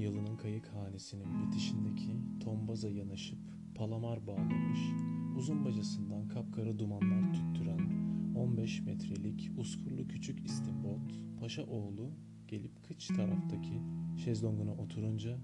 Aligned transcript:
yılının 0.00 0.36
kayık 0.36 0.66
hanesinin 0.66 1.46
bitişindeki 1.46 2.10
tombaza 2.40 2.90
yanaşıp 2.90 3.38
palamar 3.74 4.26
bağlamış, 4.26 4.80
uzun 5.36 5.64
bacasından 5.64 6.28
kapkara 6.28 6.78
dumanlar 6.78 7.34
tüttüren 7.34 7.80
15 8.36 8.80
metrelik 8.80 9.50
uskurlu 9.58 10.08
küçük 10.08 10.46
istimbot, 10.46 11.14
paşa 11.40 11.66
oğlu 11.66 12.10
gelip 12.48 12.84
kıç 12.84 13.06
taraftaki 13.06 13.80
şezlonguna 14.24 14.72
oturunca 14.72 15.38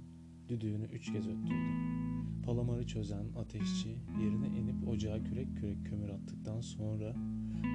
düdüğünü 0.48 0.84
üç 0.84 1.12
kez 1.12 1.28
öttürdü. 1.28 1.96
Palamarı 2.44 2.86
çözen 2.86 3.26
ateşçi 3.36 3.96
yerine 4.20 4.46
inip 4.46 4.88
ocağa 4.88 5.22
kürek 5.22 5.56
kürek 5.56 5.86
kömür 5.86 6.08
attıktan 6.08 6.60
sonra 6.60 7.14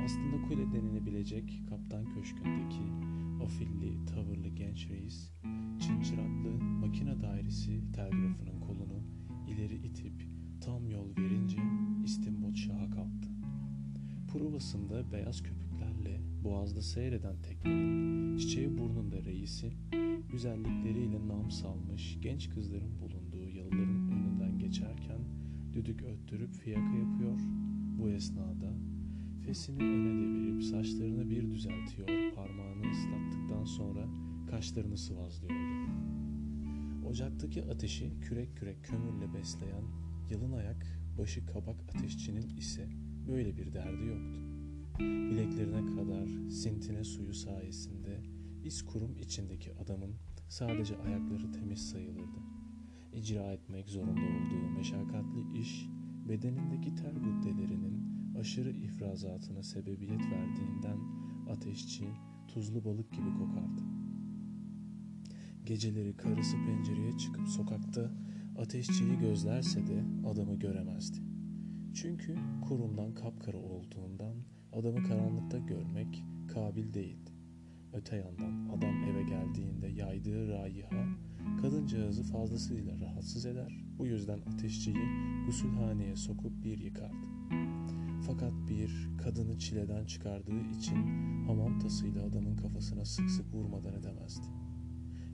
aslında 0.05 0.47
kule 0.47 0.71
denilebilecek 0.71 1.61
kaptan 1.69 2.05
köşkündeki 2.05 3.10
afilli 3.43 4.05
tavırlı 4.05 4.47
genç 4.47 4.89
reis 4.89 5.31
çıngıraklı 5.79 6.63
makine 6.63 7.21
dairesi 7.21 7.91
telgrafının 7.91 8.59
kolunu 8.59 9.03
ileri 9.47 9.75
itip 9.75 10.27
tam 10.61 10.89
yol 10.89 11.17
verince 11.17 11.57
istimbot 12.05 12.55
şaha 12.57 12.89
kalktı. 12.89 13.29
Provasında 14.27 15.11
beyaz 15.11 15.43
köpüklerle 15.43 16.21
boğazda 16.43 16.81
seyreden 16.81 17.41
teknenin 17.41 18.37
çiçeği 18.37 18.77
burnunda 18.77 19.23
reisi 19.23 19.71
güzellikleriyle 20.31 21.27
nam 21.27 21.51
salmış 21.51 22.17
genç 22.21 22.49
kızların 22.49 22.99
bulunduğu 22.99 23.49
yalıların 23.49 24.11
önünden 24.11 24.59
geçerken 24.59 25.19
düdük 25.73 26.01
öttürüp 26.01 26.53
fiyaka 26.53 26.97
yapıyor. 26.97 27.39
Bu 27.99 28.09
esnada 28.09 28.73
fesini 29.45 29.83
öne 29.83 30.21
devirip 30.21 30.63
saçlarını 30.63 31.29
bir 31.29 31.51
düzeltiyor, 31.51 32.33
parmağını 32.35 32.91
ıslattıktan 32.91 33.63
sonra 33.63 34.07
kaşlarını 34.49 34.97
sıvazlıyordu. 34.97 35.91
Ocaktaki 37.05 37.63
ateşi 37.63 38.19
kürek 38.19 38.57
kürek 38.57 38.83
kömürle 38.83 39.33
besleyen 39.33 39.83
yalın 40.29 40.51
ayak 40.51 40.87
başı 41.17 41.45
kabak 41.45 41.75
ateşçinin 41.95 42.57
ise 42.57 42.89
böyle 43.27 43.57
bir 43.57 43.73
derdi 43.73 44.05
yoktu. 44.05 44.39
Bileklerine 44.99 45.95
kadar 45.95 46.49
sintine 46.49 47.03
suyu 47.03 47.33
sayesinde 47.33 48.19
iz 48.63 48.85
kurum 48.85 49.17
içindeki 49.17 49.73
adamın 49.73 50.15
sadece 50.49 50.97
ayakları 50.97 51.51
temiz 51.51 51.89
sayılırdı. 51.89 52.39
İcra 53.13 53.53
etmek 53.53 53.89
zorunda 53.89 54.21
olduğu 54.21 54.69
meşakkatli 54.77 55.59
iş 55.59 55.87
bedenindeki 56.29 56.95
ter 56.95 57.11
guddelerinin 57.11 58.10
aşırı 58.41 58.71
ifrazatına 58.71 59.63
sebebiyet 59.63 60.21
verdiğinden 60.21 60.97
ateşçi 61.49 62.05
tuzlu 62.47 62.85
balık 62.85 63.11
gibi 63.11 63.33
kokardı. 63.33 63.81
Geceleri 65.65 66.17
karısı 66.17 66.57
pencereye 66.57 67.17
çıkıp 67.17 67.47
sokakta 67.47 68.11
ateşçiyi 68.57 69.19
gözlerse 69.19 69.87
de 69.87 70.03
adamı 70.27 70.59
göremezdi. 70.59 71.17
Çünkü 71.93 72.35
kurumdan 72.67 73.13
kapkara 73.13 73.57
olduğundan 73.57 74.35
adamı 74.73 75.03
karanlıkta 75.03 75.57
görmek 75.57 76.23
kabil 76.47 76.93
değildi. 76.93 77.31
Öte 77.93 78.15
yandan 78.15 78.77
adam 78.77 79.03
eve 79.03 79.23
geldiğinde 79.23 79.87
yaydığı 79.87 80.47
raiha 80.47 81.05
kadıncağızı 81.61 82.23
fazlasıyla 82.23 82.99
rahatsız 82.99 83.45
eder. 83.45 83.83
Bu 83.97 84.05
yüzden 84.05 84.39
ateşçiyi 84.53 85.05
gusülhaneye 85.45 86.15
sokup 86.15 86.63
bir 86.63 86.77
yıkardı. 86.77 87.40
Fakat 88.31 88.53
bir 88.69 89.09
kadını 89.23 89.59
çileden 89.59 90.05
çıkardığı 90.05 90.61
için 90.77 91.05
hamam 91.47 91.79
tasıyla 91.79 92.25
adamın 92.25 92.55
kafasına 92.55 93.05
sık 93.05 93.29
sık 93.29 93.53
vurmadan 93.53 93.93
edemezdi. 93.93 94.47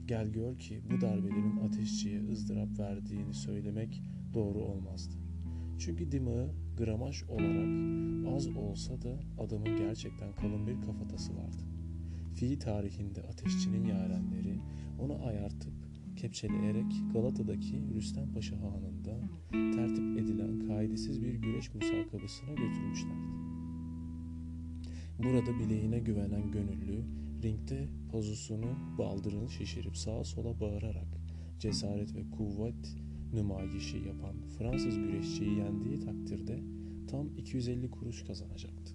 Gel 0.06 0.28
gör 0.28 0.58
ki 0.58 0.82
bu 0.90 1.00
darbelerin 1.00 1.56
ateşçiye 1.56 2.28
ızdırap 2.28 2.78
verdiğini 2.78 3.34
söylemek 3.34 4.02
doğru 4.34 4.58
olmazdı. 4.58 5.14
Çünkü 5.78 6.12
dimağı 6.12 6.54
gramaj 6.76 7.22
olarak 7.22 7.68
az 8.36 8.48
olsa 8.56 9.02
da 9.02 9.20
adamın 9.38 9.76
gerçekten 9.76 10.34
kalın 10.34 10.66
bir 10.66 10.80
kafatası 10.80 11.36
vardı. 11.36 11.62
Fi 12.34 12.58
tarihinde 12.58 13.22
ateşçinin 13.22 13.84
yarenleri 13.84 14.60
onu 15.00 15.26
ayartıp 15.26 15.87
kepçeleyerek 16.18 16.86
Galata'daki 17.12 17.82
Rüstem 17.94 18.32
Paşa 18.32 18.56
Hanı'nda 18.56 19.20
tertip 19.50 20.18
edilen 20.18 20.68
kaidesiz 20.68 21.22
bir 21.22 21.34
güreş 21.34 21.74
musakabasına 21.74 22.50
götürmüşlerdi. 22.50 23.28
Burada 25.18 25.58
bileğine 25.58 25.98
güvenen 25.98 26.50
gönüllü 26.50 27.04
ringde 27.42 27.88
pozusunu 28.10 28.98
baldırını 28.98 29.50
şişirip 29.50 29.96
sağa 29.96 30.24
sola 30.24 30.60
bağırarak 30.60 31.08
cesaret 31.58 32.14
ve 32.14 32.30
kuvvet 32.30 32.96
nümayişi 33.32 33.96
yapan 33.96 34.36
Fransız 34.58 34.98
güreşçiyi 34.98 35.58
yendiği 35.58 36.00
takdirde 36.00 36.60
tam 37.10 37.28
250 37.36 37.90
kuruş 37.90 38.24
kazanacaktı. 38.24 38.94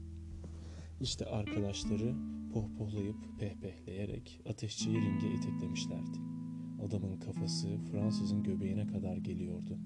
İşte 1.01 1.25
arkadaşları 1.25 2.15
pohpohlayıp 2.53 3.39
pehpehleyerek 3.39 4.41
ateşçiyi 4.49 4.95
ringe 4.95 5.33
iteklemişlerdi. 5.33 6.32
Adamın 6.87 7.19
kafası 7.19 7.67
Fransızın 7.91 8.43
göbeğine 8.43 8.87
kadar 8.87 9.17
geliyordu. 9.17 9.77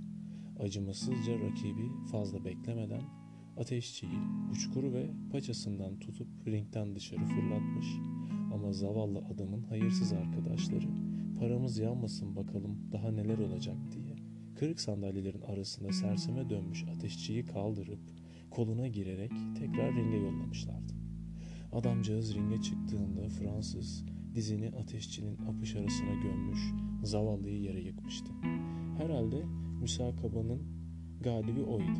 Acımasızca 0.60 1.40
rakibi 1.40 1.90
fazla 2.12 2.46
beklemeden 2.46 3.02
ateşçiyi 3.58 4.20
uçkuru 4.52 4.94
ve 4.94 5.10
paçasından 5.32 6.00
tutup 6.00 6.28
ringden 6.48 6.96
dışarı 6.96 7.26
fırlatmış 7.26 7.88
ama 8.54 8.74
zavallı 8.74 9.20
adamın 9.20 9.64
hayırsız 9.64 10.14
arkadaşları 10.14 10.88
paramız 11.40 11.78
yanmasın 11.78 12.36
bakalım 12.36 12.92
daha 12.92 13.12
neler 13.12 13.38
olacak 13.38 13.78
diye 13.92 14.16
kırık 14.56 14.80
sandalyelerin 14.80 15.42
arasında 15.42 15.92
serseme 15.92 16.50
dönmüş 16.50 16.86
ateşçiyi 16.96 17.46
kaldırıp 17.46 18.00
koluna 18.52 18.88
girerek 18.88 19.32
tekrar 19.60 19.96
ringe 19.96 20.18
yollamışlardı. 20.18 20.94
Adamcağız 21.72 22.36
ringe 22.36 22.62
çıktığında 22.62 23.30
Fransız 23.30 24.06
dizini 24.38 24.70
ateşçinin 24.70 25.38
apış 25.38 25.76
arasına 25.76 26.14
gömmüş, 26.14 26.60
zavallıyı 27.04 27.62
yere 27.62 27.82
yıkmıştı. 27.82 28.32
Herhalde 28.98 29.46
müsakabanın 29.82 30.62
galibi 31.22 31.62
oydu. 31.62 32.00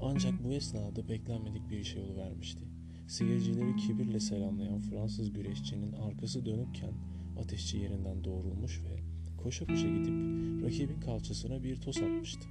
Ancak 0.00 0.44
bu 0.44 0.52
esnada 0.52 1.08
beklenmedik 1.08 1.70
bir 1.70 1.84
şey 1.84 2.02
oluvermişti. 2.02 2.64
Seyircileri 3.06 3.76
kibirle 3.76 4.20
selamlayan 4.20 4.80
Fransız 4.80 5.32
güreşçinin 5.32 5.92
arkası 5.92 6.46
dönükken 6.46 6.92
ateşçi 7.38 7.78
yerinden 7.78 8.24
doğrulmuş 8.24 8.82
ve 8.84 8.96
koşa 9.42 9.66
koşa 9.66 9.88
gidip 9.88 10.14
rakibin 10.64 11.00
kalçasına 11.00 11.64
bir 11.64 11.76
toz 11.76 11.96
atmıştı. 11.96 12.48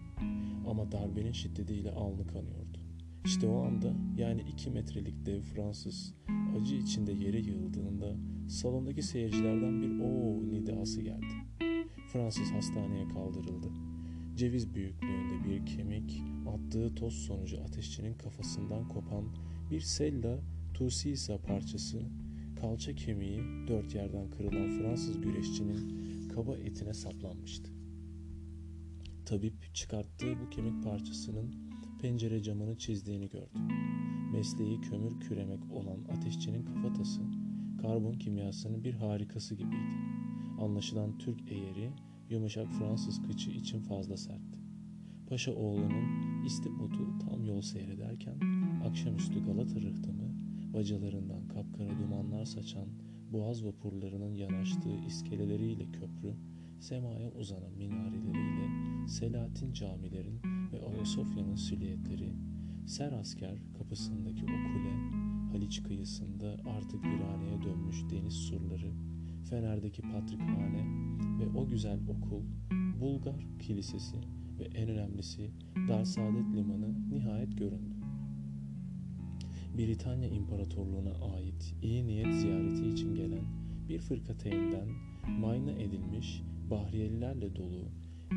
Ama 0.68 0.92
darbenin 0.92 1.32
şiddetiyle 1.32 1.92
alnı 1.92 2.28
kanıyordu. 2.28 2.78
İşte 3.26 3.48
o 3.48 3.66
anda 3.66 3.94
yani 4.18 4.42
iki 4.42 4.70
metrelik 4.70 5.26
dev 5.26 5.42
Fransız 5.42 6.14
acı 6.58 6.76
içinde 6.76 7.12
yere 7.12 7.40
yığıldığında 7.40 8.16
salondaki 8.50 9.02
seyircilerden 9.02 9.82
bir 9.82 10.00
o 10.00 10.42
nidası 10.50 11.02
geldi. 11.02 11.34
Fransız 12.14 12.52
hastaneye 12.52 13.08
kaldırıldı. 13.08 13.68
Ceviz 14.36 14.74
büyüklüğünde 14.74 15.50
bir 15.50 15.66
kemik 15.66 16.24
attığı 16.48 16.96
toz 16.96 17.14
sonucu 17.14 17.62
ateşçinin 17.64 18.14
kafasından 18.14 18.88
kopan 18.88 19.26
bir 19.72 19.80
sella 19.80 20.40
tusisa 20.74 21.38
parçası 21.38 22.02
kalça 22.62 22.96
kemiği 22.96 23.42
dört 23.68 23.96
yerden 23.96 24.30
kırılan 24.30 24.80
Fransız 24.80 25.22
güreşçinin 25.22 26.02
kaba 26.30 26.58
etine 26.58 26.94
saplanmıştı. 26.94 27.72
Tabip 29.26 29.76
çıkarttığı 29.76 30.40
bu 30.40 30.50
kemik 30.50 30.84
parçasının 30.84 31.71
pencere 32.02 32.44
camını 32.44 32.78
çizdiğini 32.78 33.30
gördü. 33.30 33.60
Mesleği 34.34 34.82
kömür 34.82 35.20
küremek 35.20 35.72
olan 35.72 36.18
ateşçinin 36.18 36.66
kafatası 36.66 37.22
karbon 37.82 38.14
kimyasının 38.14 38.84
bir 38.84 38.94
harikası 38.94 39.56
gibiydi. 39.56 39.76
Anlaşılan 40.60 41.18
Türk 41.18 41.52
eğeri 41.52 41.92
yumuşak 42.30 42.72
Fransız 42.72 43.22
kıçı 43.22 43.52
için 43.52 43.82
fazla 43.82 44.18
sertti. 44.18 44.60
Paşa 45.30 45.54
oğlunun 45.54 46.44
istipotu 46.46 47.20
tam 47.20 47.46
yol 47.46 47.62
seyrederken 47.62 48.40
akşamüstü 48.86 49.46
Galata 49.46 49.82
rıhtımı 49.82 50.34
bacalarından 50.74 51.48
kapkara 51.48 52.00
dumanlar 52.00 52.46
saçan 52.46 52.88
boğaz 53.32 53.66
vapurlarının 53.66 54.34
yanaştığı 54.34 54.96
iskeleleriyle 55.08 55.92
köprü, 55.92 56.36
semaya 56.82 57.32
uzanan 57.32 57.74
minareleriyle 57.78 58.68
Selahattin 59.08 59.74
camilerin 59.74 60.40
ve 60.74 60.86
Ayasofya'nın 60.86 61.56
silüetleri, 61.56 62.34
Ser 62.86 63.12
Asker 63.12 63.58
kapısındaki 63.78 64.44
o 64.44 64.48
kule, 64.48 64.94
Haliç 65.52 65.84
kıyısında 65.84 66.58
artık 66.66 67.04
viraneye 67.04 67.62
dönmüş 67.64 68.04
deniz 68.12 68.34
surları, 68.34 68.92
Fener'deki 69.50 70.02
Patrikhane 70.02 70.86
ve 71.40 71.58
o 71.60 71.68
güzel 71.68 72.00
okul, 72.08 72.44
Bulgar 73.02 73.48
Kilisesi 73.60 74.18
ve 74.60 74.64
en 74.64 74.90
önemlisi 74.90 75.52
Darsaadet 75.88 76.56
Limanı 76.56 77.10
nihayet 77.10 77.58
göründü. 77.58 77.96
Britanya 79.78 80.30
İmparatorluğu'na 80.30 81.36
ait 81.36 81.76
iyi 81.82 82.08
niyet 82.08 82.36
ziyareti 82.36 82.88
için 82.88 83.16
gelen 83.16 83.46
bir 83.90 84.00
fırkateyinden 84.00 84.88
mayna 85.40 85.72
edilmiş 85.72 86.44
bahriyelilerle 86.72 87.56
dolu 87.56 87.86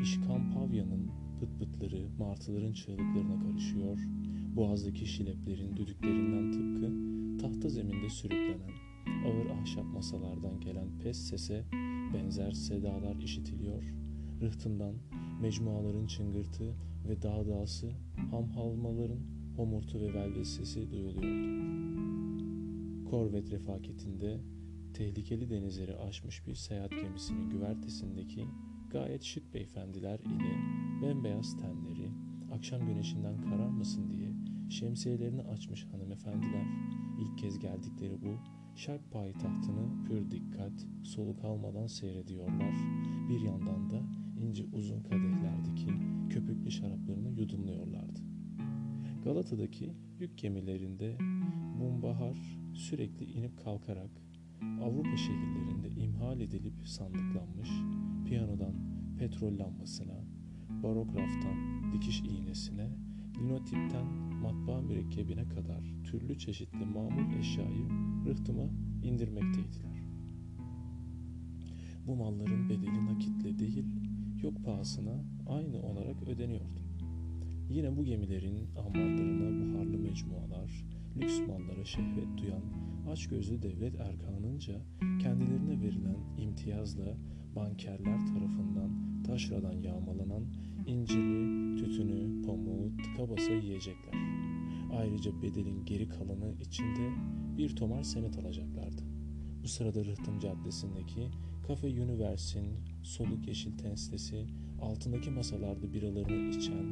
İşkan 0.01 0.51
Pavya'nın 0.53 1.11
pıt 1.39 1.59
pıtları 1.59 2.07
martıların 2.19 2.73
çığlıklarına 2.73 3.43
karışıyor, 3.43 3.99
boğazdaki 4.55 5.05
şileplerin 5.05 5.77
düdüklerinden 5.77 6.51
tıpkı 6.51 6.91
tahta 7.41 7.69
zeminde 7.69 8.09
sürüklenen 8.09 8.71
ağır 9.25 9.61
ahşap 9.61 9.85
masalardan 9.85 10.59
gelen 10.61 10.99
pes 11.03 11.17
sese 11.17 11.63
benzer 12.13 12.51
sedalar 12.51 13.15
işitiliyor. 13.15 13.83
Rıhtımdan 14.41 14.95
mecmuaların 15.41 16.07
çıngırtı 16.07 16.75
ve 17.09 17.21
dağ 17.21 17.47
dağsı 17.47 17.91
hamhalmaların 18.31 19.19
homurtu 19.57 19.99
ve 19.99 20.13
velves 20.13 20.47
sesi 20.47 20.91
duyuluyordu. 20.91 21.55
Korvet 23.09 23.51
refaketinde 23.51 24.39
tehlikeli 24.95 25.49
denizleri 25.49 25.97
aşmış 25.97 26.47
bir 26.47 26.55
seyahat 26.55 26.91
gemisinin 26.91 27.49
güvertesindeki 27.49 28.47
gayet 28.89 29.23
şık 29.23 29.53
beyefendiler 29.53 30.19
ile 30.19 30.57
bembeyaz 31.01 31.57
tenleri 31.57 32.09
akşam 32.51 32.87
güneşinden 32.87 33.41
kararmasın 33.41 34.09
diye 34.09 34.31
şemsiyelerini 34.69 35.41
açmış 35.41 35.85
hanımefendiler 35.85 36.65
ilk 37.19 37.37
kez 37.37 37.59
geldikleri 37.59 38.21
bu 38.21 38.39
şark 38.75 39.11
payitahtını 39.11 40.05
pür 40.07 40.31
dikkat 40.31 40.87
soluk 41.03 41.43
almadan 41.43 41.87
seyrediyorlar. 41.87 42.75
Bir 43.29 43.39
yandan 43.39 43.89
da 43.89 44.01
ince 44.39 44.63
uzun 44.73 45.03
kadehlerdeki 45.03 45.87
köpüklü 46.29 46.71
şaraplarını 46.71 47.39
yudumluyorlardı. 47.39 48.19
Galata'daki 49.23 49.93
yük 50.19 50.37
gemilerinde 50.37 51.17
bumbahar 51.79 52.37
sürekli 52.73 53.25
inip 53.25 53.57
kalkarak 53.63 54.24
Avrupa 54.61 55.17
şehirlerinde 55.17 55.89
imhal 55.89 56.41
edilip 56.41 56.87
sandıklanmış, 56.87 57.69
piyanodan 58.25 58.73
petrol 59.19 59.59
lambasına, 59.59 60.23
barograftan 60.83 61.57
dikiş 61.93 62.21
iğnesine, 62.21 62.89
linotipten 63.39 64.05
matbaa 64.41 64.81
mürekkebine 64.81 65.47
kadar 65.47 65.83
türlü 66.03 66.37
çeşitli 66.37 66.85
mamul 66.85 67.33
eşyayı 67.39 67.85
rıhtıma 68.25 68.69
indirmekteydiler. 69.03 69.95
Bu 72.07 72.15
malların 72.15 72.69
bedeli 72.69 73.05
nakitle 73.05 73.59
değil, 73.59 73.85
yok 74.41 74.65
pahasına 74.65 75.23
aynı 75.47 75.81
olarak 75.81 76.23
ödeniyordu. 76.27 76.81
Yine 77.69 77.97
bu 77.97 78.03
gemilerin 78.05 78.67
ambarlarına 78.85 79.73
buharlı 79.73 79.97
mecmualar, 79.97 80.85
lüks 81.17 81.39
mallara 81.47 81.85
şehvet 81.85 82.37
duyan 82.37 82.61
açgözlü 83.11 83.61
devlet 83.61 83.99
erkanınca 83.99 84.81
kendilerine 84.99 85.81
verilen 85.81 86.17
imtiyazla 86.37 87.17
bankerler 87.55 88.25
tarafından 88.27 89.23
taşradan 89.23 89.73
yağmalanan 89.73 90.43
inciri, 90.85 91.75
tütünü, 91.77 92.41
pamuğu 92.41 92.91
tıka 92.97 93.29
basa 93.29 93.53
yiyecekler. 93.53 94.13
Ayrıca 94.93 95.41
bedelin 95.41 95.85
geri 95.85 96.09
kalanı 96.09 96.53
içinde 96.61 97.11
bir 97.57 97.75
tomar 97.75 98.03
senet 98.03 98.39
alacaklardı. 98.39 99.01
Bu 99.63 99.67
sırada 99.67 100.05
Rıhtım 100.05 100.39
Caddesi'ndeki 100.39 101.29
Cafe 101.67 101.87
Universe'in 101.87 102.75
soluk 103.03 103.47
yeşil 103.47 103.77
tenslesi 103.77 104.45
altındaki 104.81 105.31
masalarda 105.31 105.93
biralarını 105.93 106.55
içen 106.55 106.85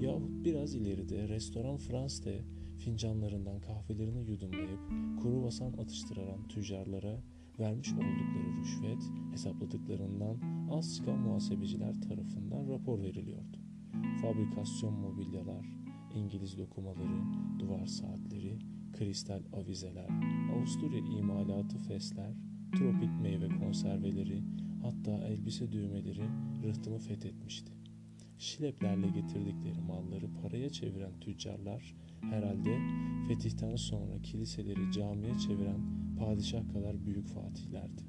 yahut 0.00 0.44
biraz 0.44 0.74
ileride 0.74 1.28
Restoran 1.28 1.76
France'de 1.76 2.40
fincanlarından 2.80 3.60
kahvelerini 3.60 4.30
yudumlayıp 4.30 4.80
kuru 5.22 5.42
basan 5.42 5.72
atıştıran 5.72 6.48
tüccarlara 6.48 7.22
vermiş 7.58 7.92
oldukları 7.92 8.56
rüşvet 8.60 9.10
hesapladıklarından 9.32 10.36
az 10.70 10.96
çıkan 10.96 11.18
muhasebeciler 11.18 12.00
tarafından 12.00 12.68
rapor 12.68 13.02
veriliyordu. 13.02 13.58
Fabrikasyon 14.22 14.94
mobilyalar, 14.94 15.66
İngiliz 16.14 16.58
dokumaları, 16.58 17.22
duvar 17.58 17.86
saatleri, 17.86 18.58
kristal 18.92 19.42
avizeler, 19.52 20.08
Avusturya 20.56 20.98
imalatı 20.98 21.78
fesler, 21.78 22.34
tropik 22.72 23.20
meyve 23.22 23.48
konserveleri, 23.48 24.42
hatta 24.82 25.10
elbise 25.10 25.72
düğmeleri 25.72 26.24
rıhtımı 26.62 26.98
fethetmişti. 26.98 27.79
Şileplerle 28.40 29.08
getirdikleri 29.08 29.80
malları 29.80 30.34
paraya 30.42 30.70
çeviren 30.70 31.20
tüccarlar 31.20 31.94
herhalde 32.20 32.78
fetihten 33.28 33.76
sonra 33.76 34.22
kiliseleri 34.22 34.92
camiye 34.92 35.38
çeviren 35.38 35.80
padişah 36.18 36.72
kadar 36.72 37.04
büyük 37.04 37.26
fatihlerdi. 37.26 38.02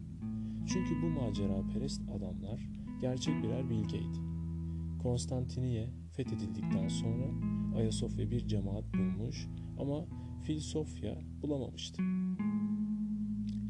Çünkü 0.67 1.01
bu 1.01 1.09
macera 1.09 1.67
perest 1.73 2.01
adamlar 2.09 2.69
gerçek 3.01 3.43
birer 3.43 3.69
bilgeydi. 3.69 4.19
Konstantiniye 5.03 5.89
fethedildikten 6.13 6.87
sonra 6.87 7.25
Ayasofya 7.75 8.31
bir 8.31 8.47
cemaat 8.47 8.93
bulmuş 8.93 9.47
ama 9.79 10.05
Filsofya 10.43 11.17
bulamamıştı. 11.41 12.03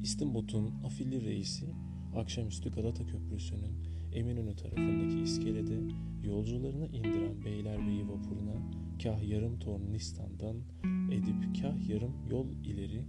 İstimbot'un 0.02 0.84
afilli 0.84 1.26
reisi 1.26 1.74
akşamüstü 2.16 2.72
Galata 2.72 3.06
Köprüsü'nün 3.06 3.91
Eminönü 4.14 4.56
tarafındaki 4.56 5.22
iskelede 5.22 5.80
yolcularını 6.24 6.88
indiren 6.88 7.46
Beylerbeyi 7.46 8.08
vapuruna 8.08 8.56
kah 9.04 9.30
yarım 9.30 9.60
ton 9.60 9.82
Nistan'dan 9.92 10.56
edip 11.12 11.62
kah 11.62 11.90
yarım 11.90 12.14
yol 12.30 12.48
ileri 12.52 13.06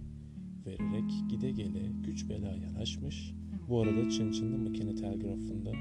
vererek 0.65 1.11
gide 1.29 1.51
gele 1.51 1.91
güç 2.03 2.29
bela 2.29 2.55
yanaşmış. 2.55 3.33
Bu 3.69 3.81
arada 3.81 4.09
Çınçınlı 4.09 4.57
makine 4.57 4.95
telgrafında 4.95 5.71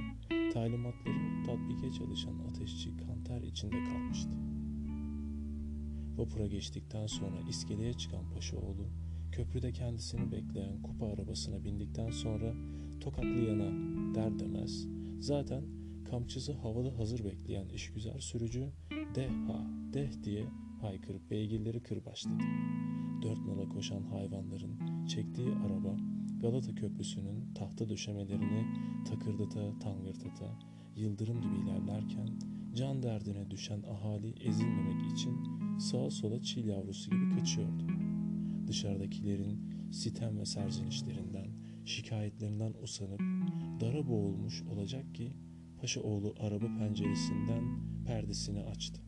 talimatları 0.52 1.44
tatbike 1.46 1.92
çalışan 1.92 2.38
ateşçi 2.50 2.96
kanter 2.96 3.42
içinde 3.42 3.84
kalmıştı. 3.84 4.36
Vapura 6.16 6.46
geçtikten 6.46 7.06
sonra 7.06 7.36
iskeleye 7.48 7.92
çıkan 7.92 8.30
Paşaoğlu 8.34 8.86
köprüde 9.32 9.72
kendisini 9.72 10.32
bekleyen 10.32 10.82
kupa 10.82 11.06
arabasına 11.06 11.64
bindikten 11.64 12.10
sonra 12.10 12.54
Tokatlıyan'a 13.00 13.70
der 14.14 14.38
demez 14.38 15.01
zaten 15.22 15.64
kamçısı 16.10 16.52
havada 16.52 16.98
hazır 16.98 17.24
bekleyen 17.24 17.68
işgüzar 17.68 18.20
sürücü 18.20 18.72
deh 19.14 19.30
ha 19.46 19.66
deh 19.92 20.22
diye 20.24 20.46
haykırıp 20.80 21.30
beygirleri 21.30 21.82
kırbaçladı. 21.82 22.42
Dört 23.22 23.46
nala 23.46 23.68
koşan 23.68 24.02
hayvanların 24.02 25.06
çektiği 25.06 25.48
araba 25.48 25.96
Galata 26.40 26.74
Köprüsü'nün 26.74 27.54
tahta 27.54 27.88
döşemelerini 27.88 28.66
takırdata 29.08 29.78
tangırtata 29.78 30.58
yıldırım 30.96 31.40
gibi 31.40 31.54
ilerlerken 31.56 32.28
can 32.74 33.02
derdine 33.02 33.50
düşen 33.50 33.82
ahali 33.82 34.34
ezilmemek 34.40 35.12
için 35.12 35.36
sağa 35.78 36.10
sola 36.10 36.42
çil 36.42 36.68
yavrusu 36.68 37.10
gibi 37.10 37.30
kaçıyordu. 37.38 37.86
Dışarıdakilerin 38.66 39.60
sitem 39.92 40.38
ve 40.38 40.44
serzenişlerinden, 40.44 41.48
şikayetlerinden 41.84 42.74
usanıp 42.82 43.20
dara 43.80 44.08
boğulmuş 44.08 44.62
olacak 44.62 45.14
ki 45.14 45.32
Paşa 45.80 46.00
oğlu 46.00 46.34
araba 46.40 46.66
penceresinden 46.78 47.64
perdesini 48.06 48.60
açtı. 48.60 49.00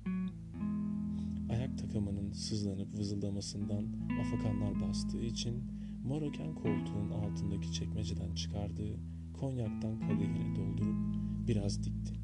Ayak 1.50 1.78
takımının 1.78 2.32
sızlanıp 2.32 2.98
vızıldamasından 2.98 3.86
afakanlar 4.20 4.80
bastığı 4.80 5.22
için 5.22 5.64
Maroken 6.04 6.54
koltuğun 6.54 7.10
altındaki 7.10 7.72
çekmeceden 7.72 8.34
çıkardığı 8.34 8.96
konyaktan 9.32 10.00
kadehini 10.00 10.56
doldurup 10.56 10.96
biraz 11.48 11.84
dikti. 11.84 12.23